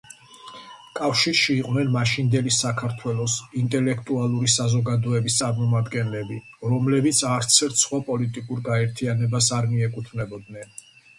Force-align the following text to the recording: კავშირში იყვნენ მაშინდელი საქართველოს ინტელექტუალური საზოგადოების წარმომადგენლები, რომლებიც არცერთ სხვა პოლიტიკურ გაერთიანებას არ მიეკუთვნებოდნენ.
კავშირში 0.99 1.55
იყვნენ 1.63 1.91
მაშინდელი 1.95 2.53
საქართველოს 2.59 3.35
ინტელექტუალური 3.63 4.49
საზოგადოების 4.55 5.37
წარმომადგენლები, 5.43 6.39
რომლებიც 6.73 7.21
არცერთ 7.37 7.79
სხვა 7.87 8.03
პოლიტიკურ 8.09 8.65
გაერთიანებას 8.71 9.51
არ 9.59 9.73
მიეკუთვნებოდნენ. 9.75 10.73